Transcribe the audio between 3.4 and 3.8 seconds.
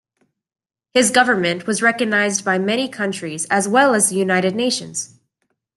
as